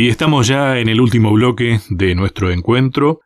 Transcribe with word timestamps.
Y 0.00 0.10
estamos 0.10 0.46
ya 0.46 0.78
en 0.78 0.88
el 0.88 1.00
último 1.00 1.32
bloque 1.32 1.80
de 1.90 2.14
nuestro 2.14 2.52
encuentro. 2.52 3.18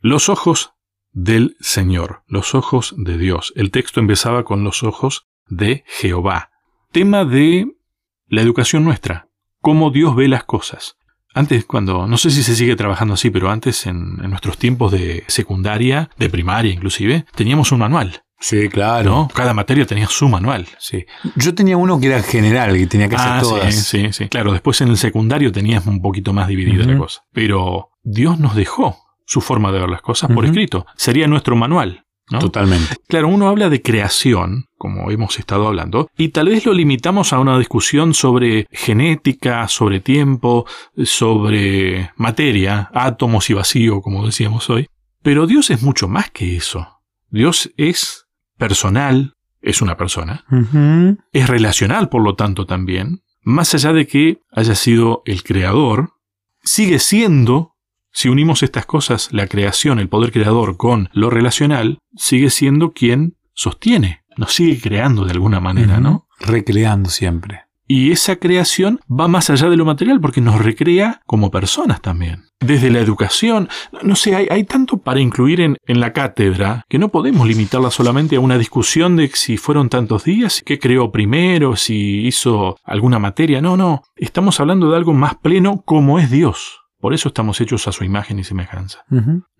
Los 0.00 0.28
ojos 0.28 0.72
del 1.12 1.56
Señor, 1.60 2.24
los 2.26 2.56
ojos 2.56 2.96
de 2.98 3.16
Dios. 3.16 3.52
El 3.54 3.70
texto 3.70 4.00
empezaba 4.00 4.44
con 4.44 4.64
los 4.64 4.82
ojos 4.82 5.28
de 5.46 5.84
Jehová. 5.86 6.50
Tema 6.90 7.24
de 7.24 7.68
la 8.26 8.42
educación 8.42 8.82
nuestra, 8.82 9.28
cómo 9.60 9.92
Dios 9.92 10.16
ve 10.16 10.26
las 10.26 10.42
cosas. 10.42 10.96
Antes, 11.32 11.64
cuando, 11.64 12.08
no 12.08 12.18
sé 12.18 12.32
si 12.32 12.42
se 12.42 12.56
sigue 12.56 12.74
trabajando 12.74 13.14
así, 13.14 13.30
pero 13.30 13.48
antes, 13.48 13.86
en, 13.86 14.16
nuestros 14.16 14.58
tiempos 14.58 14.90
de 14.90 15.22
secundaria, 15.28 16.10
de 16.18 16.28
primaria 16.28 16.72
inclusive, 16.72 17.24
teníamos 17.36 17.70
un 17.70 17.78
manual. 17.78 18.24
Sí, 18.38 18.68
claro. 18.68 19.28
Cada 19.34 19.54
materia 19.54 19.86
tenía 19.86 20.06
su 20.08 20.28
manual. 20.28 20.66
Sí. 20.78 21.06
Yo 21.36 21.54
tenía 21.54 21.76
uno 21.76 21.98
que 21.98 22.08
era 22.08 22.22
general, 22.22 22.76
que 22.76 22.86
tenía 22.86 23.08
que 23.08 23.16
hacer 23.16 23.32
ah, 23.32 23.40
todas. 23.40 23.74
Sí, 23.74 23.80
sí, 23.80 24.12
sí. 24.12 24.28
Claro, 24.28 24.52
después 24.52 24.80
en 24.80 24.88
el 24.88 24.98
secundario 24.98 25.52
tenías 25.52 25.86
un 25.86 26.02
poquito 26.02 26.32
más 26.32 26.48
dividida 26.48 26.84
la 26.84 26.98
cosa. 26.98 27.22
Pero 27.32 27.90
Dios 28.02 28.38
nos 28.38 28.54
dejó 28.54 28.98
su 29.24 29.40
forma 29.40 29.72
de 29.72 29.80
ver 29.80 29.88
las 29.88 30.02
cosas 30.02 30.30
por 30.30 30.44
escrito. 30.44 30.86
Sería 30.96 31.26
nuestro 31.26 31.56
manual. 31.56 32.04
Totalmente. 32.28 32.96
Claro, 33.06 33.28
uno 33.28 33.48
habla 33.48 33.68
de 33.68 33.82
creación, 33.82 34.66
como 34.76 35.10
hemos 35.12 35.38
estado 35.38 35.68
hablando, 35.68 36.10
y 36.16 36.30
tal 36.30 36.48
vez 36.48 36.66
lo 36.66 36.74
limitamos 36.74 37.32
a 37.32 37.38
una 37.38 37.56
discusión 37.56 38.14
sobre 38.14 38.66
genética, 38.72 39.68
sobre 39.68 40.00
tiempo, 40.00 40.66
sobre 41.04 42.10
materia, 42.16 42.90
átomos 42.92 43.48
y 43.50 43.54
vacío, 43.54 44.00
como 44.00 44.26
decíamos 44.26 44.68
hoy. 44.70 44.88
Pero 45.22 45.46
Dios 45.46 45.70
es 45.70 45.82
mucho 45.82 46.08
más 46.08 46.30
que 46.30 46.56
eso. 46.56 47.00
Dios 47.30 47.72
es 47.76 48.25
personal, 48.56 49.34
es 49.60 49.82
una 49.82 49.96
persona, 49.96 50.44
es 51.32 51.48
relacional, 51.48 52.08
por 52.08 52.22
lo 52.22 52.34
tanto, 52.34 52.66
también. 52.66 53.22
Más 53.42 53.74
allá 53.74 53.92
de 53.92 54.06
que 54.06 54.40
haya 54.52 54.74
sido 54.74 55.22
el 55.24 55.42
creador, 55.42 56.12
sigue 56.62 56.98
siendo 56.98 57.76
si 58.16 58.30
unimos 58.30 58.62
estas 58.62 58.86
cosas, 58.86 59.28
la 59.30 59.46
creación, 59.46 59.98
el 59.98 60.08
poder 60.08 60.32
creador, 60.32 60.78
con 60.78 61.10
lo 61.12 61.28
relacional, 61.28 61.98
sigue 62.16 62.48
siendo 62.48 62.92
quien 62.92 63.36
sostiene, 63.52 64.24
nos 64.38 64.54
sigue 64.54 64.80
creando 64.80 65.26
de 65.26 65.32
alguna 65.32 65.60
manera, 65.60 66.00
¿no? 66.00 66.26
Recreando 66.40 67.10
siempre. 67.10 67.65
Y 67.88 68.10
esa 68.10 68.36
creación 68.36 69.00
va 69.08 69.28
más 69.28 69.50
allá 69.50 69.70
de 69.70 69.76
lo 69.76 69.84
material 69.84 70.20
porque 70.20 70.40
nos 70.40 70.62
recrea 70.62 71.20
como 71.26 71.50
personas 71.50 72.00
también. 72.00 72.44
Desde 72.58 72.90
la 72.90 73.00
educación, 73.00 73.68
no 74.02 74.16
sé, 74.16 74.34
hay, 74.34 74.64
tanto 74.64 74.98
para 74.98 75.20
incluir 75.20 75.60
en, 75.60 75.76
en, 75.86 76.00
la 76.00 76.12
cátedra 76.12 76.84
que 76.88 76.98
no 76.98 77.10
podemos 77.10 77.46
limitarla 77.46 77.90
solamente 77.90 78.36
a 78.36 78.40
una 78.40 78.58
discusión 78.58 79.16
de 79.16 79.28
si 79.28 79.56
fueron 79.58 79.88
tantos 79.90 80.24
días, 80.24 80.62
qué 80.64 80.78
creó 80.78 81.12
primero, 81.12 81.76
si 81.76 82.26
hizo 82.26 82.76
alguna 82.82 83.18
materia. 83.18 83.60
No, 83.60 83.76
no, 83.76 84.02
estamos 84.16 84.58
hablando 84.58 84.90
de 84.90 84.96
algo 84.96 85.12
más 85.12 85.36
pleno 85.36 85.82
como 85.84 86.18
es 86.18 86.30
Dios. 86.30 86.80
Por 86.98 87.12
eso 87.14 87.28
estamos 87.28 87.60
hechos 87.60 87.86
a 87.86 87.92
su 87.92 88.04
imagen 88.04 88.38
y 88.38 88.44
semejanza. 88.44 89.04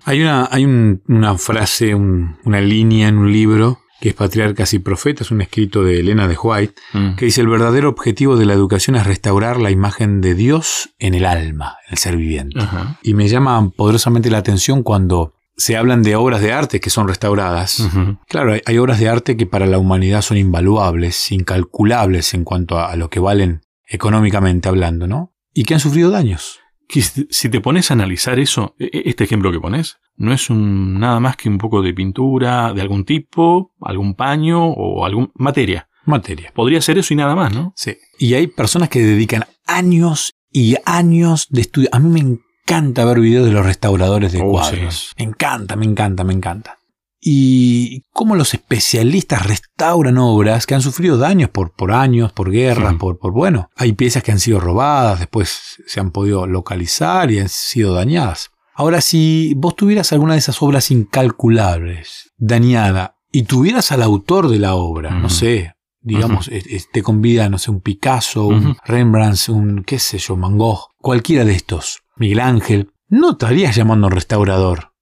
Hay 0.05 0.23
una, 0.23 0.49
hay 0.51 0.65
una 0.65 1.37
frase, 1.37 1.95
una 1.95 2.61
línea 2.61 3.09
en 3.09 3.19
un 3.19 3.31
libro 3.31 3.81
que 4.01 4.11
es 4.11 4.15
Patriarcas 4.15 4.75
y 4.75 4.79
Profetas, 4.79 5.31
un 5.31 5.41
escrito 5.41 5.83
de 5.83 6.01
Elena 6.01 6.29
de 6.29 6.37
White, 6.37 6.75
mm. 6.93 7.15
que 7.17 7.27
dice 7.27 7.41
el 7.41 7.49
verdadero 7.49 7.89
objetivo 7.89 8.37
de 8.37 8.47
la 8.47 8.53
educación 8.53 8.97
es 8.97 9.07
restaurar 9.07 9.59
la 9.61 9.71
imagen 9.71 10.21
de 10.21 10.35
Dios 10.35 10.91
en 10.99 11.15
el 11.15 11.25
alma, 11.25 11.77
en 11.87 11.93
el 11.93 11.99
ser 11.99 12.17
viviente. 12.17 12.61
Y 13.03 13.15
me 13.15 13.29
llama 13.29 13.71
poderosamente 13.71 14.31
la 14.31 14.39
atención 14.39 14.83
cuando 14.83 15.35
se 15.57 15.77
hablan 15.77 16.03
de 16.03 16.17
obras 16.17 16.43
de 16.43 16.53
arte 16.53 16.81
que 16.81 16.91
son 16.91 17.09
restauradas. 17.09 17.89
Claro, 18.29 18.55
hay, 18.65 18.79
obras 18.79 19.01
de 19.01 19.09
arte 19.09 19.37
que 19.37 19.47
para 19.47 19.67
la 19.67 19.79
humanidad 19.79 20.21
son 20.21 20.37
invaluables, 20.37 21.33
incalculables 21.33 22.35
en 22.35 22.45
cuanto 22.45 22.79
a 22.79 22.95
lo 22.97 23.09
que 23.09 23.21
valen 23.21 23.63
económicamente 23.89 24.69
hablando, 24.69 25.07
¿no? 25.07 25.33
Y 25.55 25.65
que 25.65 25.75
han 25.75 25.81
sufrido 25.81 26.11
daños 26.11 26.61
que 26.89 27.03
si 27.03 27.49
te 27.49 27.61
pones 27.61 27.91
a 27.91 27.95
analizar 27.95 28.39
eso, 28.39 28.75
e, 28.79 28.85
e, 28.93 29.11
este 29.11 29.25
ejemplo 29.25 29.53
que 29.53 29.61
pones, 29.61 29.99
no 30.17 30.33
es 30.33 30.51
un, 30.51 30.99
nada 30.99 31.21
más 31.21 31.37
que 31.37 31.49
un 31.49 31.59
poco 31.59 31.83
de 31.83 31.93
pintura 31.93 32.73
de 32.73 32.81
algún 32.81 33.05
tipo, 33.05 33.73
algún 33.81 34.15
paño 34.15 34.65
o 34.65 35.05
alguna 35.05 35.29
materia. 35.35 35.89
Materia. 36.05 36.53
Podría 36.55 36.81
ser 36.81 36.99
eso 36.99 37.13
y 37.13 37.17
nada 37.17 37.35
más, 37.35 37.53
¿no? 37.53 37.73
Sí. 37.75 37.97
Y 38.19 38.35
hay 38.35 38.47
personas 38.47 38.89
que 38.89 39.01
dedican 39.01 39.45
años 39.67 40.35
y 40.53 40.77
años 40.85 41.49
de 41.51 41.63
estudio. 41.63 41.89
A 41.91 41.99
mí 41.99 42.09
me 42.09 42.21
encanta 42.21 43.05
ver 43.05 43.19
videos 43.19 43.47
de 43.47 43.53
los 43.53 43.67
restauradores 43.67 44.33
de 44.33 44.41
oh, 44.41 44.51
cuadros. 44.51 45.13
Me 45.19 45.25
encanta, 45.25 45.75
me 45.75 45.85
encanta, 45.85 46.23
me 46.23 46.33
encanta 46.33 46.76
y 47.21 48.03
cómo 48.13 48.37
los 48.37 48.55
especialistas 48.55 49.47
restauran 49.47 50.19
obras 50.19 50.67
que 50.67 50.75
han 50.75 50.83
sufrido 50.83 51.19
daños 51.19 51.51
por, 51.51 51.73
por 51.73 51.93
años, 51.93 52.33
por 52.33 52.51
guerras, 52.51 52.95
por, 52.95 53.19
por, 53.19 53.33
bueno, 53.33 53.71
hay 53.75 53.93
piezas 53.93 54.23
que 54.23 54.33
han 54.33 54.41
sido 54.41 54.61
robadas, 54.61 55.21
después 55.21 55.83
se 55.87 56.01
han 56.01 56.11
podido 56.11 56.47
localizar 56.47 57.31
y 57.31 57.39
han 57.39 57.49
sido 57.49 57.95
dañadas. 57.95 58.51
Ahora, 58.75 59.01
si 59.01 59.55
vos 59.57 59.75
tuvieras 59.75 60.13
alguna 60.13 60.35
de 60.35 60.41
esas 60.41 60.61
obras 60.61 60.91
incalculables, 60.91 62.33
dañada, 62.37 63.17
y 63.33 63.43
tuvieras 63.45 63.91
al 63.91 64.03
autor 64.03 64.49
de 64.49 64.59
la 64.59 64.75
obra, 64.75 65.11
no 65.11 65.31
sé, 65.31 65.75
digamos, 66.01 66.51
te 66.93 67.03
convida, 67.03 67.49
no 67.49 67.59
sé, 67.59 67.71
un 67.71 67.81
Picasso, 67.81 68.47
un 68.47 68.77
Rembrandt, 68.85 69.49
un, 69.49 69.83
qué 69.85 69.99
sé 69.99 70.19
yo, 70.19 70.37
Van 70.37 70.57
Gogh, 70.57 70.91
cualquiera 70.99 71.45
de 71.45 71.53
estos, 71.53 72.03
Miguel 72.17 72.41
Ángel, 72.41 72.93
no 73.09 73.33
estarías 73.33 73.75
llamando 73.75 74.09
restaurador. 74.09 74.93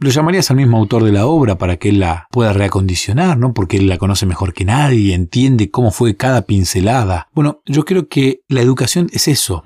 Lo 0.00 0.10
llamarías 0.10 0.50
al 0.50 0.56
mismo 0.56 0.78
autor 0.78 1.02
de 1.02 1.12
la 1.12 1.26
obra 1.26 1.58
para 1.58 1.76
que 1.76 1.88
él 1.88 2.00
la 2.00 2.26
pueda 2.30 2.52
reacondicionar, 2.52 3.36
¿no? 3.36 3.52
Porque 3.52 3.78
él 3.78 3.88
la 3.88 3.98
conoce 3.98 4.26
mejor 4.26 4.52
que 4.54 4.64
nadie 4.64 5.14
entiende 5.14 5.70
cómo 5.70 5.90
fue 5.90 6.16
cada 6.16 6.42
pincelada. 6.42 7.28
Bueno, 7.32 7.62
yo 7.66 7.84
creo 7.84 8.08
que 8.08 8.40
la 8.48 8.60
educación 8.60 9.08
es 9.12 9.26
eso. 9.26 9.62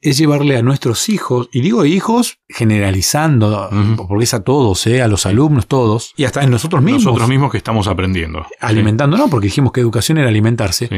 Es 0.00 0.18
llevarle 0.18 0.56
a 0.56 0.62
nuestros 0.62 1.08
hijos, 1.08 1.48
y 1.52 1.60
digo 1.60 1.84
hijos 1.84 2.38
generalizando, 2.48 3.70
porque 3.96 4.24
es 4.24 4.34
a 4.34 4.42
todos, 4.42 4.86
¿eh? 4.86 5.02
a 5.02 5.08
los 5.08 5.24
alumnos, 5.26 5.66
todos, 5.66 6.12
y 6.16 6.24
hasta 6.24 6.42
en 6.42 6.50
nosotros 6.50 6.82
mismos. 6.82 7.04
Nosotros 7.04 7.28
mismos 7.28 7.50
que 7.50 7.58
estamos 7.58 7.86
aprendiendo. 7.86 8.44
Alimentando, 8.60 9.16
¿no? 9.16 9.28
Porque 9.28 9.46
dijimos 9.46 9.72
que 9.72 9.80
educación 9.80 10.18
era 10.18 10.28
alimentarse. 10.28 10.90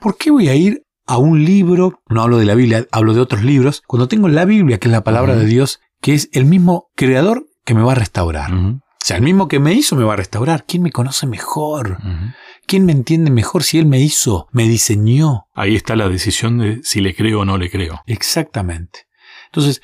¿Por 0.00 0.16
qué 0.16 0.30
voy 0.30 0.48
a 0.48 0.54
ir 0.54 0.82
a 1.06 1.18
un 1.18 1.44
libro, 1.44 2.00
no 2.08 2.22
hablo 2.22 2.38
de 2.38 2.44
la 2.44 2.54
Biblia, 2.54 2.86
hablo 2.90 3.14
de 3.14 3.20
otros 3.20 3.44
libros, 3.44 3.82
cuando 3.86 4.08
tengo 4.08 4.28
la 4.28 4.44
Biblia, 4.44 4.78
que 4.78 4.88
es 4.88 4.92
la 4.92 5.04
palabra 5.04 5.36
de 5.36 5.46
Dios, 5.46 5.80
que 6.00 6.14
es 6.14 6.28
el 6.32 6.44
mismo 6.44 6.88
creador 6.94 7.45
que 7.66 7.74
me 7.74 7.82
va 7.82 7.92
a 7.92 7.96
restaurar. 7.96 8.50
O 8.54 8.80
sea, 8.98 9.18
el 9.18 9.22
mismo 9.22 9.48
que 9.48 9.60
me 9.60 9.74
hizo 9.74 9.94
me 9.96 10.04
va 10.04 10.14
a 10.14 10.16
restaurar. 10.16 10.64
¿Quién 10.66 10.82
me 10.82 10.90
conoce 10.90 11.26
mejor? 11.26 11.98
¿Quién 12.66 12.86
me 12.86 12.92
entiende 12.92 13.30
mejor 13.30 13.62
si 13.62 13.78
él 13.78 13.86
me 13.86 14.00
hizo, 14.00 14.48
me 14.52 14.66
diseñó? 14.66 15.48
Ahí 15.54 15.76
está 15.76 15.94
la 15.96 16.08
decisión 16.08 16.58
de 16.58 16.80
si 16.82 17.00
le 17.00 17.14
creo 17.14 17.40
o 17.40 17.44
no 17.44 17.58
le 17.58 17.70
creo. 17.70 18.00
Exactamente. 18.06 19.06
Entonces, 19.46 19.82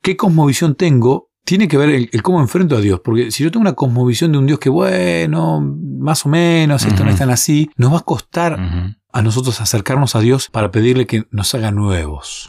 ¿qué 0.00 0.16
cosmovisión 0.16 0.76
tengo? 0.76 1.30
Tiene 1.44 1.66
que 1.68 1.76
ver 1.76 1.90
el, 1.90 2.22
cómo 2.22 2.40
enfrento 2.40 2.76
a 2.76 2.80
Dios. 2.80 3.00
Porque 3.04 3.30
si 3.30 3.42
yo 3.42 3.50
tengo 3.50 3.62
una 3.62 3.74
cosmovisión 3.74 4.32
de 4.32 4.38
un 4.38 4.46
Dios 4.46 4.58
que, 4.58 4.70
bueno, 4.70 5.60
más 5.98 6.24
o 6.24 6.28
menos, 6.28 6.84
esto 6.84 7.04
no 7.04 7.10
es 7.10 7.18
tan 7.18 7.30
así, 7.30 7.70
nos 7.76 7.92
va 7.92 7.98
a 7.98 8.04
costar 8.04 8.96
a 9.12 9.22
nosotros 9.22 9.60
acercarnos 9.60 10.14
a 10.14 10.20
Dios 10.20 10.48
para 10.48 10.70
pedirle 10.70 11.06
que 11.06 11.24
nos 11.30 11.54
haga 11.54 11.70
nuevos. 11.70 12.48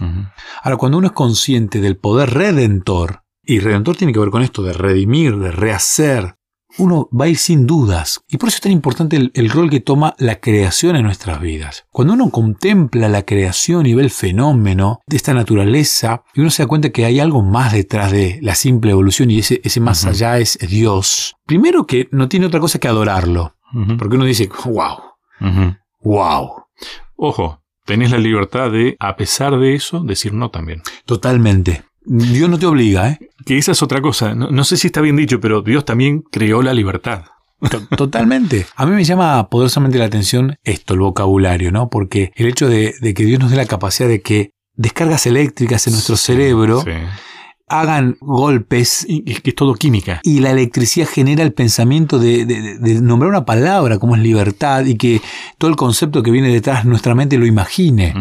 Ahora, 0.63 0.77
cuando 0.77 0.97
uno 0.97 1.07
es 1.07 1.13
consciente 1.13 1.81
del 1.81 1.97
poder 1.97 2.29
redentor, 2.29 3.24
y 3.45 3.59
Redentor 3.59 3.95
tiene 3.95 4.13
que 4.13 4.19
ver 4.19 4.29
con 4.29 4.41
esto 4.41 4.63
de 4.63 4.73
redimir, 4.73 5.37
de 5.37 5.51
rehacer. 5.51 6.35
Uno 6.77 7.07
va 7.17 7.25
a 7.25 7.27
ir 7.29 7.37
sin 7.37 7.65
dudas. 7.65 8.21
Y 8.27 8.37
por 8.37 8.49
eso 8.49 8.57
es 8.57 8.61
tan 8.61 8.71
importante 8.71 9.31
el, 9.33 9.49
rol 9.49 9.69
que 9.69 9.79
toma 9.79 10.13
la 10.17 10.41
creación 10.41 10.97
en 10.97 11.03
nuestras 11.03 11.39
vidas. 11.39 11.85
Cuando 11.89 12.13
uno 12.13 12.29
contempla 12.29 13.07
la 13.07 13.23
creación 13.23 13.85
y 13.85 13.93
ve 13.93 14.03
el 14.03 14.09
fenómeno 14.09 14.99
de 15.07 15.15
esta 15.15 15.33
naturaleza, 15.33 16.23
y 16.33 16.41
uno 16.41 16.49
se 16.49 16.63
da 16.63 16.67
cuenta 16.67 16.89
que 16.89 17.05
hay 17.05 17.21
algo 17.21 17.41
más 17.41 17.71
detrás 17.71 18.11
de 18.11 18.39
la 18.41 18.55
simple 18.55 18.91
evolución 18.91 19.31
y 19.31 19.39
ese, 19.39 19.61
ese 19.63 19.79
más 19.79 20.05
allá 20.05 20.37
es 20.37 20.57
Dios. 20.67 21.35
Primero 21.45 21.87
que 21.87 22.09
no 22.11 22.27
tiene 22.27 22.47
otra 22.47 22.59
cosa 22.59 22.79
que 22.79 22.89
adorarlo. 22.89 23.55
Porque 23.97 24.15
uno 24.15 24.25
dice, 24.25 24.49
wow, 24.65 24.97
wow. 26.01 26.49
Ojo, 27.15 27.61
tenés 27.85 28.11
la 28.11 28.17
libertad 28.17 28.71
de, 28.71 28.95
a 28.99 29.15
pesar 29.15 29.57
de 29.57 29.75
eso, 29.75 30.01
decir 30.01 30.33
no 30.33 30.49
también. 30.49 30.81
Totalmente. 31.05 31.83
Dios 32.05 32.49
no 32.49 32.59
te 32.59 32.65
obliga, 32.65 33.09
¿eh? 33.09 33.19
Que 33.45 33.57
esa 33.57 33.71
es 33.71 33.81
otra 33.81 34.01
cosa. 34.01 34.35
No, 34.35 34.63
sé 34.63 34.77
si 34.77 34.87
está 34.87 35.01
bien 35.01 35.15
dicho, 35.15 35.39
pero 35.39 35.61
Dios 35.61 35.85
también 35.85 36.21
creó 36.31 36.61
la 36.61 36.73
libertad. 36.73 37.25
Totalmente. 37.97 38.65
A 38.75 38.85
mí 38.85 38.93
me 38.93 39.03
llama 39.03 39.49
poderosamente 39.49 39.97
la 39.97 40.05
atención 40.05 40.57
esto, 40.63 40.93
el 40.93 40.99
vocabulario, 40.99 41.71
¿no? 41.71 41.89
Porque 41.89 42.31
el 42.35 42.47
hecho 42.47 42.67
de, 42.67 42.93
que 43.01 43.25
Dios 43.25 43.39
nos 43.39 43.49
dé 43.49 43.57
la 43.57 43.65
capacidad 43.65 44.09
de 44.09 44.21
que 44.21 44.51
descargas 44.75 45.25
eléctricas 45.25 45.87
en 45.87 45.93
nuestro 45.93 46.17
cerebro 46.17 46.83
hagan 47.67 48.17
golpes. 48.19 49.05
Y, 49.07 49.23
que 49.23 49.49
es 49.49 49.55
todo 49.55 49.73
química. 49.73 50.19
Y 50.23 50.39
la 50.39 50.51
electricidad 50.51 51.07
genera 51.07 51.43
el 51.43 51.53
pensamiento 51.53 52.19
de, 52.19 52.45
nombrar 53.01 53.29
una 53.29 53.45
palabra 53.45 53.97
como 53.99 54.15
es 54.15 54.21
libertad 54.21 54.85
y 54.85 54.95
que 54.95 55.21
todo 55.57 55.69
el 55.69 55.77
concepto 55.77 56.23
que 56.23 56.31
viene 56.31 56.49
detrás 56.49 56.85
nuestra 56.85 57.15
mente 57.15 57.37
lo 57.37 57.45
imagine. 57.45 58.13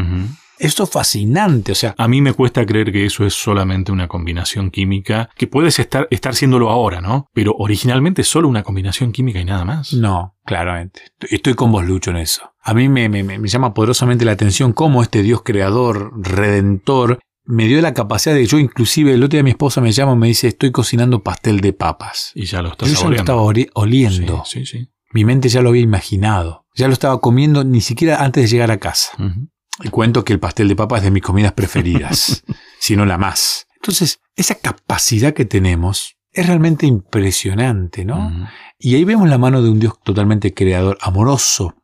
Esto 0.59 0.85
es 0.85 0.91
fascinante, 0.91 1.73
o 1.73 1.75
sea... 1.75 1.95
A 1.99 2.09
mí 2.09 2.21
me 2.21 2.33
cuesta 2.33 2.65
creer 2.65 2.93
que 2.93 3.05
eso 3.07 3.27
es 3.27 3.35
solamente 3.35 3.93
una 3.93 4.09
combinación 4.09 4.71
química, 4.71 5.31
que 5.37 5.47
puedes 5.47 5.79
estar, 5.79 6.07
estar 6.11 6.35
siéndolo 6.35 6.71
ahora, 6.71 7.01
¿no? 7.01 7.27
Pero 7.33 7.55
originalmente 7.59 8.23
es 8.23 8.29
solo 8.29 8.49
una 8.49 8.63
combinación 8.63 9.13
química 9.13 9.41
y 9.41 9.45
nada 9.45 9.65
más. 9.65 9.93
No, 9.93 10.37
claramente. 10.45 11.03
Estoy 11.31 11.55
con 11.55 11.73
vos, 11.73 11.85
Lucho, 11.85 12.11
en 12.11 12.19
eso. 12.19 12.53
A 12.63 12.75
mí 12.75 12.89
me, 12.89 13.09
me, 13.09 13.23
me 13.23 13.49
llama 13.49 13.75
poderosamente 13.75 14.25
la 14.25 14.33
atención 14.33 14.73
cómo 14.73 15.03
este 15.03 15.23
Dios 15.23 15.43
creador, 15.43 16.13
redentor, 16.17 17.19
me 17.45 17.67
dio 17.67 17.81
la 17.83 17.95
capacidad 17.95 18.35
de 18.35 18.47
yo 18.47 18.59
inclusive 18.59 19.13
el 19.13 19.23
otro 19.23 19.37
día 19.37 19.43
mi 19.43 19.51
esposa 19.51 19.81
me 19.81 19.93
llama 19.93 20.15
y 20.15 20.17
me 20.17 20.27
dice 20.29 20.49
estoy 20.49 20.71
cocinando 20.73 21.23
pastel 21.23 21.61
de 21.61 21.73
papas. 21.73 22.33
Y 22.35 22.47
ya 22.47 22.63
lo 22.63 22.71
estás 22.71 22.89
Yo 22.91 23.01
ya 23.03 23.09
lo 23.09 23.17
estaba 23.17 23.43
oliendo. 23.43 24.45
Sí, 24.47 24.65
sí, 24.65 24.91
Mi 25.13 25.25
mente 25.25 25.49
ya 25.49 25.61
lo 25.61 25.69
había 25.69 25.83
imaginado. 25.83 26.67
Ya 26.75 26.87
lo 26.89 26.93
estaba 26.93 27.21
comiendo 27.21 27.63
ni 27.63 27.81
siquiera 27.81 28.25
antes 28.25 28.45
de 28.45 28.49
llegar 28.49 28.71
a 28.71 28.79
casa. 28.79 29.13
Cuento 29.91 30.25
que 30.25 30.33
el 30.33 30.41
pastel 30.41 30.69
de 30.69 30.77
papas 30.77 31.01
es 31.01 31.05
de 31.05 31.11
mis 31.11 31.23
comidas 31.23 31.53
preferidas, 31.53 32.45
si 32.79 32.97
no 32.97 33.07
la 33.07 33.19
más. 33.19 33.67
Entonces, 33.77 34.21
esa 34.37 34.55
capacidad 34.57 35.35
que 35.35 35.45
tenemos 35.45 36.17
es 36.35 36.47
realmente 36.47 36.87
impresionante, 36.87 38.05
¿no? 38.05 38.49
Y 38.79 38.97
ahí 38.97 39.05
vemos 39.05 39.29
la 39.29 39.39
mano 39.39 39.63
de 39.63 39.71
un 39.71 39.79
Dios 39.79 39.95
totalmente 40.03 40.53
creador, 40.53 40.99
amoroso, 41.01 41.77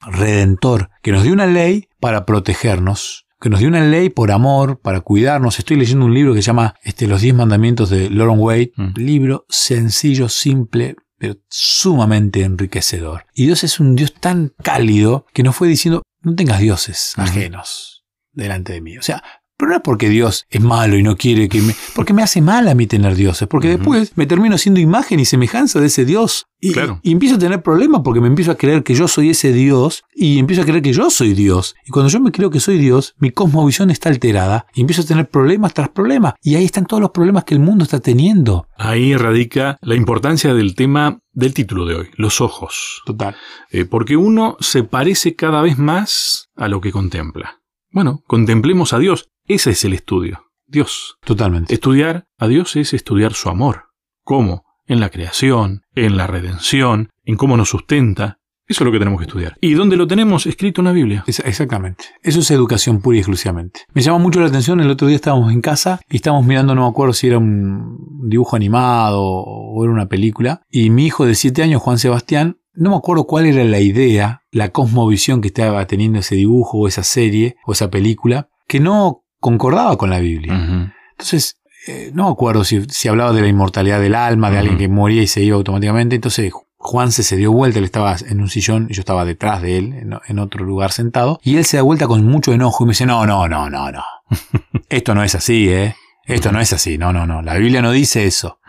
redentor, 0.00 0.90
que 1.02 1.12
nos 1.12 1.24
dio 1.24 1.32
una 1.32 1.46
ley 1.46 1.88
para 1.98 2.24
protegernos, 2.24 3.26
que 3.40 3.50
nos 3.50 3.58
dio 3.58 3.68
una 3.68 3.84
ley 3.84 4.08
por 4.08 4.30
amor, 4.30 4.80
para 4.80 5.00
cuidarnos. 5.00 5.58
Estoy 5.58 5.76
leyendo 5.76 6.06
un 6.06 6.14
libro 6.14 6.34
que 6.34 6.42
se 6.42 6.46
llama 6.46 6.76
este, 6.82 7.08
Los 7.08 7.22
Diez 7.22 7.34
Mandamientos 7.34 7.90
de 7.90 8.10
Lauren 8.10 8.38
Wade, 8.38 8.72
libro 8.94 9.44
sencillo, 9.48 10.28
simple, 10.28 10.94
pero 11.18 11.34
sumamente 11.48 12.44
enriquecedor. 12.44 13.26
Y 13.34 13.46
Dios 13.46 13.64
es 13.64 13.80
un 13.80 13.96
Dios 13.96 14.14
tan 14.14 14.52
cálido 14.62 15.26
que 15.34 15.42
nos 15.42 15.56
fue 15.56 15.66
diciendo, 15.66 16.02
no 16.22 16.34
tengas 16.34 16.60
dioses 16.60 17.14
ajenos 17.16 18.04
delante 18.32 18.72
de 18.72 18.80
mí. 18.80 18.98
O 18.98 19.02
sea, 19.02 19.22
pero 19.60 19.72
no 19.72 19.76
es 19.76 19.82
porque 19.82 20.08
Dios 20.08 20.46
es 20.48 20.62
malo 20.62 20.96
y 20.96 21.02
no 21.02 21.16
quiere 21.16 21.50
que 21.50 21.60
me... 21.60 21.76
Porque 21.94 22.14
me 22.14 22.22
hace 22.22 22.40
mal 22.40 22.66
a 22.66 22.74
mí 22.74 22.86
tener 22.86 23.14
dioses. 23.14 23.46
Porque 23.46 23.68
después 23.68 24.16
me 24.16 24.24
termino 24.24 24.56
siendo 24.56 24.80
imagen 24.80 25.20
y 25.20 25.26
semejanza 25.26 25.80
de 25.80 25.86
ese 25.86 26.06
Dios. 26.06 26.46
Y, 26.62 26.72
y, 27.02 27.12
empiezo 27.12 27.34
a 27.34 27.38
tener 27.38 27.62
problemas 27.62 28.00
porque 28.02 28.20
me 28.20 28.28
empiezo 28.28 28.52
a 28.52 28.54
creer 28.54 28.82
que 28.82 28.94
yo 28.94 29.06
soy 29.06 29.30
ese 29.30 29.52
Dios 29.52 30.02
y 30.14 30.38
empiezo 30.38 30.62
a 30.62 30.64
creer 30.64 30.80
que 30.80 30.94
yo 30.94 31.10
soy 31.10 31.34
Dios. 31.34 31.74
Y 31.86 31.90
cuando 31.90 32.08
yo 32.08 32.20
me 32.20 32.32
creo 32.32 32.50
que 32.50 32.58
soy 32.58 32.78
Dios, 32.78 33.14
mi 33.18 33.30
cosmovisión 33.30 33.90
está 33.90 34.08
alterada 34.08 34.66
y 34.74 34.80
empiezo 34.80 35.02
a 35.02 35.06
tener 35.06 35.28
problemas 35.28 35.74
tras 35.74 35.90
problemas. 35.90 36.34
Y 36.42 36.54
ahí 36.54 36.64
están 36.64 36.86
todos 36.86 37.02
los 37.02 37.10
problemas 37.10 37.44
que 37.44 37.54
el 37.54 37.60
mundo 37.60 37.84
está 37.84 38.00
teniendo. 38.00 38.66
Ahí 38.76 39.14
radica 39.14 39.78
la 39.82 39.94
importancia 39.94 40.54
del 40.54 40.74
tema 40.74 41.20
del 41.32 41.52
título 41.52 41.84
de 41.84 41.96
hoy, 41.96 42.08
los 42.16 42.40
ojos. 42.40 43.02
Total. 43.04 43.36
Eh, 43.70 43.84
porque 43.84 44.16
uno 44.16 44.56
se 44.60 44.84
parece 44.84 45.36
cada 45.36 45.60
vez 45.60 45.78
más 45.78 46.48
a 46.56 46.68
lo 46.68 46.80
que 46.80 46.92
contempla. 46.92 47.60
Bueno, 47.92 48.22
contemplemos 48.26 48.92
a 48.92 48.98
Dios. 48.98 49.30
Ese 49.50 49.70
es 49.70 49.84
el 49.84 49.94
estudio. 49.94 50.44
Dios. 50.68 51.16
Totalmente. 51.24 51.74
Estudiar 51.74 52.28
a 52.38 52.46
Dios 52.46 52.76
es 52.76 52.94
estudiar 52.94 53.32
su 53.32 53.48
amor. 53.48 53.86
¿Cómo? 54.22 54.62
En 54.86 55.00
la 55.00 55.08
creación, 55.10 55.82
en 55.96 56.16
la 56.16 56.28
redención, 56.28 57.08
en 57.24 57.36
cómo 57.36 57.56
nos 57.56 57.70
sustenta. 57.70 58.38
Eso 58.68 58.84
es 58.84 58.86
lo 58.86 58.92
que 58.92 59.00
tenemos 59.00 59.18
que 59.18 59.26
estudiar. 59.26 59.56
¿Y 59.60 59.72
dónde 59.72 59.96
lo 59.96 60.06
tenemos? 60.06 60.46
Escrito 60.46 60.82
en 60.82 60.84
la 60.84 60.92
Biblia. 60.92 61.24
exactamente. 61.26 62.04
Eso 62.22 62.38
es 62.38 62.50
educación 62.52 63.00
pura 63.00 63.16
y 63.16 63.18
exclusivamente. 63.18 63.80
Me 63.92 64.02
llama 64.02 64.18
mucho 64.18 64.38
la 64.38 64.46
atención, 64.46 64.78
el 64.78 64.88
otro 64.88 65.08
día 65.08 65.16
estábamos 65.16 65.52
en 65.52 65.62
casa 65.62 66.00
y 66.08 66.14
estábamos 66.14 66.46
mirando, 66.46 66.76
no 66.76 66.82
me 66.82 66.88
acuerdo 66.88 67.12
si 67.12 67.26
era 67.26 67.38
un 67.38 68.28
dibujo 68.28 68.54
animado 68.54 69.20
o 69.20 69.82
era 69.82 69.92
una 69.92 70.06
película, 70.06 70.62
y 70.70 70.90
mi 70.90 71.06
hijo 71.06 71.26
de 71.26 71.34
7 71.34 71.64
años, 71.64 71.82
Juan 71.82 71.98
Sebastián, 71.98 72.60
no 72.72 72.90
me 72.90 72.96
acuerdo 72.96 73.24
cuál 73.24 73.46
era 73.46 73.64
la 73.64 73.80
idea, 73.80 74.44
la 74.52 74.70
cosmovisión 74.70 75.40
que 75.40 75.48
estaba 75.48 75.84
teniendo 75.88 76.20
ese 76.20 76.36
dibujo 76.36 76.78
o 76.78 76.86
esa 76.86 77.02
serie 77.02 77.56
o 77.66 77.72
esa 77.72 77.90
película, 77.90 78.48
que 78.68 78.78
no 78.78 79.24
concordaba 79.40 79.96
con 79.96 80.10
la 80.10 80.20
Biblia. 80.20 80.92
Entonces, 81.12 81.60
eh, 81.86 82.10
no 82.14 82.24
me 82.26 82.30
acuerdo 82.30 82.62
si, 82.64 83.08
hablaba 83.08 83.32
de 83.32 83.40
la 83.40 83.48
inmortalidad 83.48 84.00
del 84.00 84.14
alma, 84.14 84.50
de 84.50 84.58
alguien 84.58 84.78
que 84.78 84.88
moría 84.88 85.22
y 85.22 85.26
se 85.26 85.42
iba 85.42 85.56
automáticamente. 85.56 86.14
Entonces, 86.14 86.52
Juan 86.76 87.10
se, 87.10 87.36
dio 87.36 87.52
vuelta, 87.52 87.78
él 87.78 87.84
estaba 87.84 88.16
en 88.28 88.40
un 88.40 88.48
sillón 88.48 88.86
y 88.90 88.94
yo 88.94 89.00
estaba 89.00 89.24
detrás 89.24 89.62
de 89.62 89.78
él, 89.78 90.10
en, 90.26 90.38
otro 90.38 90.64
lugar 90.64 90.92
sentado, 90.92 91.40
y 91.42 91.56
él 91.56 91.64
se 91.64 91.78
da 91.78 91.82
vuelta 91.82 92.06
con 92.06 92.24
mucho 92.24 92.52
enojo 92.52 92.84
y 92.84 92.86
me 92.86 92.92
dice, 92.92 93.06
no, 93.06 93.26
no, 93.26 93.48
no, 93.48 93.68
no, 93.68 93.90
no. 93.90 94.04
Esto 94.88 95.14
no 95.14 95.22
es 95.22 95.34
así, 95.34 95.68
¿eh? 95.68 95.94
Esto 96.26 96.52
no 96.52 96.60
es 96.60 96.72
así, 96.72 96.96
no, 96.96 97.12
no, 97.12 97.26
no. 97.26 97.42
La 97.42 97.56
Biblia 97.56 97.82
no 97.82 97.90
dice 97.90 98.26
eso. 98.26 98.60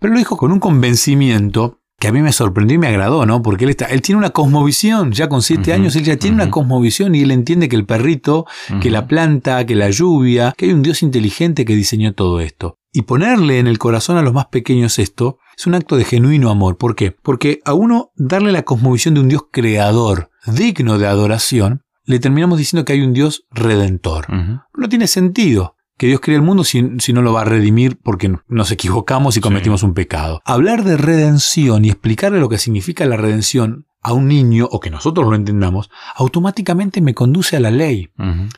Pero 0.00 0.12
lo 0.12 0.18
dijo 0.18 0.36
con 0.36 0.52
un 0.52 0.60
convencimiento 0.60 1.80
que 1.98 2.08
a 2.08 2.12
mí 2.12 2.20
me 2.20 2.32
sorprendió 2.32 2.74
y 2.74 2.78
me 2.78 2.88
agradó, 2.88 3.24
¿no? 3.24 3.42
Porque 3.42 3.64
él, 3.64 3.70
está, 3.70 3.86
él 3.86 4.02
tiene 4.02 4.18
una 4.18 4.30
cosmovisión, 4.30 5.12
ya 5.12 5.28
con 5.28 5.40
siete 5.40 5.72
años, 5.72 5.96
él 5.96 6.04
ya 6.04 6.16
tiene 6.16 6.36
una 6.36 6.50
cosmovisión 6.50 7.14
y 7.14 7.22
él 7.22 7.30
entiende 7.30 7.68
que 7.68 7.76
el 7.76 7.86
perrito, 7.86 8.46
que 8.80 8.90
la 8.90 9.06
planta, 9.06 9.64
que 9.64 9.74
la 9.74 9.90
lluvia, 9.90 10.52
que 10.56 10.66
hay 10.66 10.72
un 10.72 10.82
Dios 10.82 11.02
inteligente 11.02 11.64
que 11.64 11.74
diseñó 11.74 12.12
todo 12.12 12.40
esto. 12.40 12.78
Y 12.92 13.02
ponerle 13.02 13.58
en 13.58 13.66
el 13.66 13.78
corazón 13.78 14.18
a 14.18 14.22
los 14.22 14.34
más 14.34 14.46
pequeños 14.46 14.98
esto 14.98 15.38
es 15.56 15.66
un 15.66 15.74
acto 15.74 15.96
de 15.96 16.04
genuino 16.04 16.50
amor. 16.50 16.76
¿Por 16.76 16.96
qué? 16.96 17.12
Porque 17.12 17.60
a 17.64 17.72
uno 17.72 18.10
darle 18.14 18.52
la 18.52 18.62
cosmovisión 18.62 19.14
de 19.14 19.20
un 19.20 19.28
Dios 19.28 19.44
creador, 19.50 20.30
digno 20.46 20.98
de 20.98 21.06
adoración, 21.06 21.82
le 22.04 22.18
terminamos 22.20 22.58
diciendo 22.58 22.84
que 22.84 22.92
hay 22.92 23.00
un 23.00 23.12
Dios 23.12 23.46
redentor. 23.50 24.26
No 24.30 24.88
tiene 24.88 25.06
sentido 25.06 25.75
que 25.98 26.06
Dios 26.06 26.20
crea 26.20 26.36
el 26.36 26.42
mundo 26.42 26.64
si, 26.64 26.82
no 26.82 27.22
lo 27.22 27.32
va 27.32 27.42
a 27.42 27.44
redimir 27.44 27.98
porque 28.02 28.34
nos 28.48 28.70
equivocamos 28.70 29.36
y 29.36 29.40
cometimos 29.40 29.82
un 29.82 29.94
pecado. 29.94 30.42
Hablar 30.44 30.84
de 30.84 30.96
redención 30.96 31.84
y 31.84 31.88
explicarle 31.88 32.40
lo 32.40 32.48
que 32.48 32.58
significa 32.58 33.06
la 33.06 33.16
redención 33.16 33.86
a 34.02 34.12
un 34.12 34.28
niño 34.28 34.68
o 34.70 34.78
que 34.78 34.90
nosotros 34.90 35.26
lo 35.28 35.34
entendamos, 35.34 35.90
automáticamente 36.14 37.00
me 37.00 37.14
conduce 37.14 37.56
a 37.56 37.60
la 37.60 37.70
ley. 37.70 38.10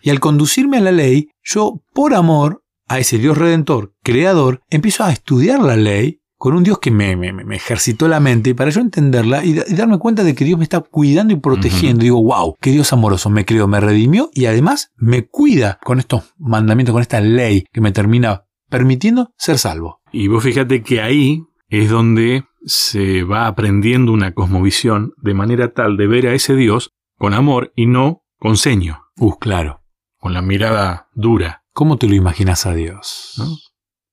Y 0.02 0.10
al 0.10 0.20
conducirme 0.20 0.78
a 0.78 0.82
la 0.82 0.92
ley, 0.92 1.30
yo, 1.42 1.82
por 1.94 2.14
amor 2.14 2.64
a 2.86 2.98
ese 2.98 3.18
Dios 3.18 3.38
redentor, 3.38 3.94
creador, 4.02 4.62
empiezo 4.68 5.04
a 5.04 5.12
estudiar 5.12 5.60
la 5.60 5.76
ley 5.76 6.20
con 6.38 6.54
un 6.54 6.62
Dios 6.62 6.78
que 6.78 6.92
me, 6.92 7.16
me, 7.16 7.56
ejercitó 7.56 8.06
la 8.06 8.20
mente 8.20 8.54
para 8.54 8.70
yo 8.70 8.80
entenderla 8.80 9.44
y, 9.44 9.54
darme 9.54 9.98
cuenta 9.98 10.22
de 10.22 10.34
que 10.34 10.44
Dios 10.44 10.56
me 10.56 10.62
está 10.62 10.80
cuidando 10.80 11.34
y 11.34 11.36
protegiendo. 11.36 12.02
Digo, 12.02 12.22
wow, 12.22 12.56
qué 12.60 12.70
Dios 12.70 12.92
amoroso, 12.92 13.28
me 13.28 13.44
creó, 13.44 13.66
me 13.66 13.80
redimió 13.80 14.30
y 14.32 14.46
además 14.46 14.92
me 14.96 15.26
cuida 15.26 15.80
con 15.84 15.98
estos 15.98 16.34
mandamientos, 16.38 16.92
con 16.92 17.02
esta 17.02 17.20
ley 17.20 17.66
que 17.72 17.80
me 17.80 17.90
termina 17.90 18.44
permitiendo 18.70 19.32
ser 19.36 19.58
salvo. 19.58 20.00
Y 20.12 20.28
vos 20.28 20.44
fíjate 20.44 20.82
que 20.82 21.02
ahí 21.02 21.42
es 21.68 21.90
donde 21.90 22.44
se 22.64 23.24
va 23.24 23.46
aprendiendo 23.46 24.12
una 24.12 24.32
cosmovisión 24.32 25.12
de 25.16 25.34
manera 25.34 25.72
tal 25.72 25.96
de 25.96 26.06
ver 26.06 26.28
a 26.28 26.34
ese 26.34 26.54
Dios 26.54 26.92
con 27.16 27.34
amor 27.34 27.72
y 27.74 27.86
no 27.86 28.22
con 28.38 28.56
ceño. 28.56 29.02
Uh, 29.16 29.36
claro. 29.38 29.82
Con 30.18 30.34
la 30.34 30.42
mirada 30.42 31.08
dura. 31.14 31.64
¿Cómo 31.72 31.96
te 31.96 32.08
lo 32.08 32.14
imaginas 32.14 32.66
a 32.66 32.74
Dios? 32.74 33.34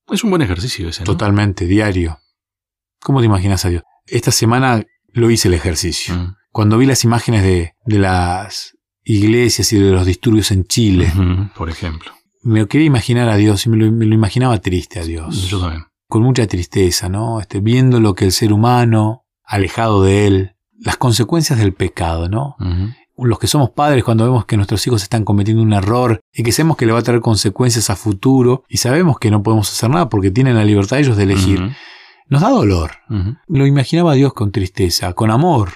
Es 0.07 0.23
un 0.23 0.29
buen 0.29 0.41
ejercicio 0.41 0.89
ese, 0.89 1.01
¿no? 1.01 1.05
Totalmente, 1.05 1.65
diario. 1.65 2.19
¿Cómo 3.01 3.19
te 3.19 3.25
imaginas 3.25 3.65
a 3.65 3.69
Dios? 3.69 3.83
Esta 4.05 4.31
semana 4.31 4.83
lo 5.13 5.31
hice 5.31 5.47
el 5.47 5.53
ejercicio. 5.53 6.15
Mm. 6.15 6.35
Cuando 6.51 6.77
vi 6.77 6.85
las 6.85 7.03
imágenes 7.03 7.43
de, 7.43 7.73
las 7.85 8.77
iglesias 9.03 9.71
y 9.73 9.79
de 9.79 9.91
los 9.91 10.05
disturbios 10.05 10.51
en 10.51 10.65
Chile, 10.65 11.11
por 11.55 11.69
ejemplo, 11.69 12.11
me 12.43 12.65
quería 12.67 12.87
imaginar 12.87 13.29
a 13.29 13.35
Dios 13.35 13.65
y 13.65 13.69
me 13.69 13.77
lo, 13.77 13.85
imaginaba 13.85 14.59
triste 14.59 14.99
a 14.99 15.03
Dios. 15.03 15.49
Yo 15.49 15.59
también. 15.59 15.83
Con 16.07 16.21
mucha 16.21 16.47
tristeza, 16.47 17.09
¿no? 17.09 17.41
Este, 17.41 17.59
viendo 17.59 17.99
lo 17.99 18.13
que 18.13 18.25
el 18.25 18.31
ser 18.31 18.53
humano, 18.53 19.25
alejado 19.43 20.03
de 20.03 20.27
él, 20.27 20.55
las 20.79 20.97
consecuencias 20.97 21.59
del 21.59 21.73
pecado, 21.73 22.29
¿no? 22.29 22.55
Los 23.17 23.39
que 23.39 23.47
somos 23.47 23.69
padres 23.69 24.03
cuando 24.03 24.25
vemos 24.25 24.45
que 24.45 24.57
nuestros 24.57 24.85
hijos 24.87 25.03
están 25.03 25.23
cometiendo 25.23 25.63
un 25.63 25.73
error 25.73 26.19
y 26.33 26.43
que 26.43 26.51
sabemos 26.51 26.77
que 26.77 26.85
le 26.85 26.91
va 26.91 26.99
a 26.99 27.03
traer 27.03 27.21
consecuencias 27.21 27.89
a 27.89 27.95
futuro 27.95 28.63
y 28.67 28.77
sabemos 28.77 29.19
que 29.19 29.31
no 29.31 29.43
podemos 29.43 29.71
hacer 29.71 29.89
nada 29.89 30.09
porque 30.09 30.31
tienen 30.31 30.55
la 30.55 30.65
libertad 30.65 30.99
ellos 30.99 31.17
de 31.17 31.23
elegir, 31.23 31.71
nos 32.27 32.41
da 32.41 32.49
dolor. 32.49 32.91
Lo 33.47 33.65
imaginaba 33.65 34.13
Dios 34.13 34.33
con 34.33 34.51
tristeza, 34.51 35.13
con 35.13 35.31
amor, 35.31 35.71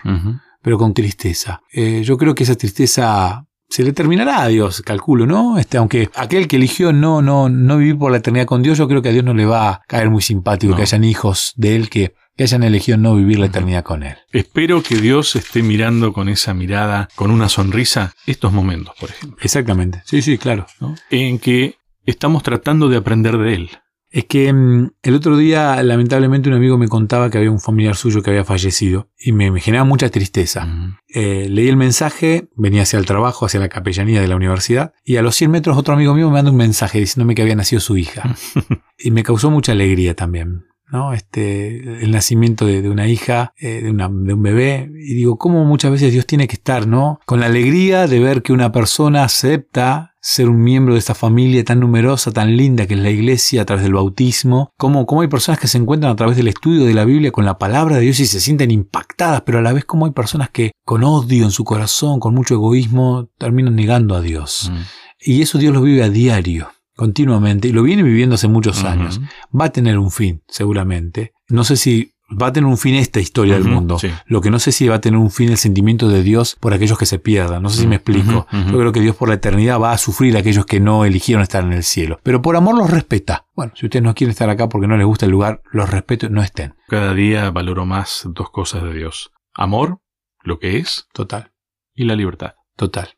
pero 0.61 0.77
con 0.77 0.93
tristeza. 0.93 1.61
Eh, 1.71 2.01
yo 2.03 2.17
creo 2.17 2.35
que 2.35 2.43
esa 2.43 2.55
tristeza 2.55 3.45
se 3.69 3.83
le 3.83 3.93
terminará 3.93 4.41
a 4.41 4.47
Dios, 4.47 4.81
calculo, 4.81 5.27
¿no? 5.27 5.59
Este, 5.59 5.77
aunque 5.77 6.09
aquel 6.15 6.47
que 6.47 6.55
eligió 6.55 6.91
no, 6.91 7.21
no, 7.21 7.49
no 7.49 7.77
vivir 7.77 7.97
por 7.99 8.11
la 8.11 8.17
eternidad 8.17 8.47
con 8.47 8.63
Dios, 8.63 8.79
yo 8.79 8.87
creo 8.87 9.03
que 9.03 9.09
a 9.09 9.11
Dios 9.11 9.23
no 9.23 9.35
le 9.35 9.45
va 9.45 9.69
a 9.69 9.81
caer 9.87 10.09
muy 10.09 10.23
simpático 10.23 10.75
que 10.75 10.81
hayan 10.81 11.03
hijos 11.03 11.53
de 11.55 11.75
él 11.75 11.89
que 11.89 12.15
que 12.39 12.43
hayan 12.43 12.63
elegido 12.63 12.97
no 12.97 13.17
vivir 13.17 13.37
la 13.37 13.47
eternidad 13.47 13.83
con 13.83 14.01
Él. 14.01 14.15
Espero 14.31 14.81
que 14.81 14.95
Dios 14.95 15.35
esté 15.35 15.61
mirando 15.61 16.13
con 16.13 16.29
esa 16.29 16.53
mirada, 16.53 17.09
con 17.15 17.31
una 17.31 17.49
sonrisa, 17.49 18.13
estos 18.25 18.53
momentos, 18.53 18.95
por 18.97 19.09
ejemplo. 19.09 19.37
Exactamente. 19.41 20.01
Sí, 20.05 20.21
sí, 20.21 20.37
claro. 20.37 20.65
En 21.09 21.37
que 21.39 21.75
estamos 22.05 22.41
tratando 22.41 22.87
de 22.87 22.95
aprender 22.95 23.37
de 23.37 23.55
Él. 23.55 23.69
Es 24.09 24.23
que 24.23 24.53
mm, 24.53 24.91
el 25.03 25.15
otro 25.15 25.35
día, 25.35 25.83
lamentablemente, 25.83 26.47
un 26.47 26.55
amigo 26.55 26.77
me 26.77 26.87
contaba 26.87 27.29
que 27.29 27.39
había 27.39 27.51
un 27.51 27.59
familiar 27.59 27.97
suyo 27.97 28.23
que 28.23 28.29
había 28.29 28.45
fallecido 28.45 29.09
y 29.19 29.33
me, 29.33 29.59
generaba 29.59 29.83
mucha 29.83 30.07
tristeza. 30.07 30.65
Eh, 31.09 31.47
leí 31.49 31.67
el 31.67 31.75
mensaje, 31.75 32.47
venía 32.55 32.83
hacia 32.83 32.99
el 32.99 33.05
trabajo, 33.05 33.47
hacia 33.47 33.59
la 33.59 33.67
capellanía 33.67 34.21
de 34.21 34.29
la 34.29 34.37
universidad, 34.37 34.93
y 35.03 35.17
a 35.17 35.21
los 35.21 35.35
100 35.35 35.51
metros 35.51 35.77
otro 35.77 35.93
amigo 35.93 36.15
mío 36.15 36.27
me 36.27 36.35
manda 36.35 36.51
un 36.51 36.57
mensaje 36.57 36.99
diciéndome 36.99 37.35
que 37.35 37.41
había 37.41 37.57
nacido 37.57 37.81
su 37.81 37.97
hija. 37.97 38.33
y 38.97 39.11
me 39.11 39.23
causó 39.23 39.51
mucha 39.51 39.73
alegría 39.73 40.15
también. 40.15 40.68
¿No? 40.91 41.13
Este, 41.13 42.03
el 42.03 42.11
nacimiento 42.11 42.65
de, 42.65 42.89
una 42.89 43.07
hija, 43.07 43.53
eh, 43.57 43.81
de, 43.83 43.89
una, 43.89 44.09
de, 44.09 44.33
un 44.33 44.41
bebé. 44.41 44.89
Y 44.93 45.13
digo, 45.15 45.37
cómo 45.37 45.65
muchas 45.65 45.91
veces 45.91 46.11
Dios 46.11 46.25
tiene 46.25 46.47
que 46.47 46.55
estar, 46.55 46.87
¿no? 46.87 47.19
Con 47.25 47.39
la 47.39 47.47
alegría 47.47 48.07
de 48.07 48.19
ver 48.19 48.41
que 48.41 48.53
una 48.53 48.71
persona 48.71 49.23
acepta 49.23 50.15
ser 50.21 50.49
un 50.49 50.61
miembro 50.61 50.93
de 50.93 50.99
esta 50.99 51.15
familia 51.15 51.63
tan 51.63 51.79
numerosa, 51.79 52.31
tan 52.31 52.57
linda 52.57 52.85
que 52.85 52.93
es 52.93 52.99
la 52.99 53.09
iglesia 53.09 53.61
a 53.61 53.65
través 53.65 53.83
del 53.83 53.93
bautismo, 53.93 54.73
cómo, 54.77 55.05
cómo 55.05 55.21
hay 55.21 55.29
personas 55.29 55.59
que 55.59 55.67
se 55.67 55.77
encuentran 55.77 56.11
a 56.11 56.15
través 56.15 56.35
del 56.35 56.49
estudio 56.49 56.85
de 56.85 56.93
la 56.93 57.05
Biblia 57.05 57.31
con 57.31 57.45
la 57.45 57.57
palabra 57.57 57.95
de 57.95 58.01
Dios 58.01 58.19
y 58.19 58.25
se 58.25 58.41
sienten 58.41 58.69
impactadas, 58.69 59.41
pero 59.41 59.59
a 59.59 59.61
la 59.61 59.71
vez 59.71 59.85
cómo 59.85 60.05
hay 60.05 60.11
personas 60.11 60.49
que 60.49 60.71
con 60.83 61.03
odio 61.03 61.45
en 61.45 61.51
su 61.51 61.63
corazón, 61.63 62.19
con 62.19 62.33
mucho 62.33 62.55
egoísmo, 62.55 63.29
terminan 63.37 63.75
negando 63.75 64.15
a 64.15 64.21
Dios. 64.21 64.71
Mm. 64.73 64.77
Y 65.21 65.41
eso 65.41 65.57
Dios 65.57 65.73
lo 65.73 65.81
vive 65.81 66.03
a 66.03 66.09
diario 66.09 66.69
continuamente, 66.99 67.69
y 67.69 67.71
lo 67.71 67.81
viene 67.81 68.03
viviendo 68.03 68.35
hace 68.35 68.49
muchos 68.49 68.83
años, 68.83 69.21
va 69.57 69.65
a 69.65 69.69
tener 69.69 69.97
un 69.97 70.11
fin, 70.11 70.43
seguramente. 70.49 71.31
No 71.47 71.63
sé 71.63 71.77
si 71.77 72.11
va 72.29 72.47
a 72.47 72.51
tener 72.51 72.69
un 72.69 72.77
fin 72.77 72.95
esta 72.95 73.21
historia 73.21 73.53
del 73.53 73.63
mundo. 73.63 73.97
Lo 74.25 74.41
que 74.41 74.51
no 74.51 74.59
sé 74.59 74.73
si 74.73 74.85
va 74.89 74.95
a 74.95 74.99
tener 74.99 75.17
un 75.17 75.31
fin 75.31 75.49
el 75.49 75.55
sentimiento 75.55 76.09
de 76.09 76.23
Dios 76.23 76.57
por 76.59 76.73
aquellos 76.73 76.97
que 76.97 77.05
se 77.05 77.17
pierdan. 77.17 77.63
No 77.63 77.69
sé 77.69 77.83
si 77.83 77.87
me 77.87 77.95
explico. 77.95 78.47
Yo 78.51 78.77
creo 78.77 78.91
que 78.91 78.99
Dios 78.99 79.15
por 79.15 79.29
la 79.29 79.35
eternidad 79.35 79.79
va 79.79 79.93
a 79.93 79.97
sufrir 79.97 80.35
a 80.35 80.41
aquellos 80.41 80.65
que 80.65 80.81
no 80.81 81.05
eligieron 81.05 81.41
estar 81.41 81.63
en 81.63 81.71
el 81.71 81.83
cielo. 81.83 82.19
Pero 82.21 82.41
por 82.41 82.57
amor 82.57 82.77
los 82.77 82.89
respeta. 82.89 83.45
Bueno, 83.55 83.71
si 83.77 83.85
ustedes 83.85 84.03
no 84.03 84.13
quieren 84.13 84.31
estar 84.31 84.49
acá 84.49 84.67
porque 84.67 84.87
no 84.87 84.97
les 84.97 85.05
gusta 85.05 85.25
el 85.25 85.31
lugar, 85.31 85.61
los 85.71 85.89
respeto, 85.89 86.27
no 86.29 86.43
estén. 86.43 86.75
Cada 86.89 87.13
día 87.13 87.49
valoro 87.49 87.85
más 87.85 88.23
dos 88.25 88.49
cosas 88.49 88.83
de 88.83 88.93
Dios. 88.93 89.31
Amor, 89.53 90.01
lo 90.43 90.59
que 90.59 90.79
es. 90.79 91.07
Total. 91.13 91.53
Y 91.95 92.03
la 92.03 92.17
libertad. 92.17 92.55
Total. 92.75 93.11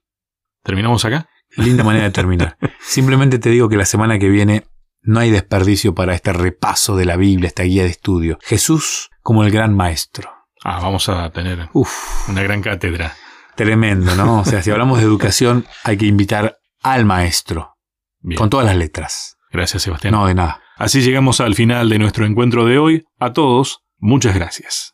¿Terminamos 0.62 1.04
acá? 1.04 1.28
Linda 1.58 1.84
manera 1.84 2.06
de 2.06 2.12
terminar. 2.12 2.58
Simplemente 2.80 3.40
te 3.40 3.50
digo 3.50 3.70
que 3.70 3.78
la 3.78 3.86
semana 3.86 4.20
que 4.20 4.30
viene 4.30 4.66
no 5.02 5.20
hay 5.20 5.32
desperdicio 5.32 5.94
para 5.96 6.14
este 6.14 6.34
repaso 6.34 6.96
de 6.96 7.06
la 7.06 7.18
Biblia, 7.18 7.48
esta 7.48 7.64
guía 7.64 7.84
de 7.84 7.90
estudio. 7.90 8.38
Jesús 8.44 9.10
como 9.22 9.44
el 9.44 9.52
gran 9.52 9.76
maestro. 9.76 10.30
Ah, 10.64 10.80
vamos 10.82 11.10
a 11.10 11.30
tener 11.32 11.70
una 12.28 12.44
gran 12.44 12.62
cátedra. 12.62 13.16
Tremendo, 13.56 14.16
¿no? 14.16 14.42
O 14.42 14.46
sea, 14.46 14.62
si 14.62 14.72
hablamos 14.72 15.00
de 15.00 15.06
educación, 15.06 15.66
hay 15.84 15.98
que 15.98 16.06
invitar 16.06 16.58
al 16.82 17.06
maestro. 17.06 17.76
Con 18.38 18.50
todas 18.50 18.66
las 18.66 18.76
letras. 18.76 19.38
Gracias, 19.52 19.84
Sebastián. 19.84 20.14
No, 20.14 20.28
de 20.28 20.36
nada. 20.36 20.62
Así 20.78 21.02
llegamos 21.02 21.42
al 21.42 21.56
final 21.56 21.90
de 21.90 22.00
nuestro 22.00 22.26
encuentro 22.26 22.66
de 22.66 22.78
hoy. 22.78 23.06
A 23.20 23.34
todos, 23.34 23.82
muchas 23.98 24.36
gracias. 24.36 24.94